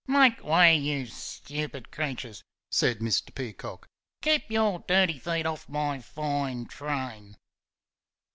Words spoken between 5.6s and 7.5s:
my fine train!"